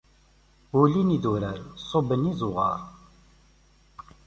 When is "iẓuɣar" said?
2.31-2.81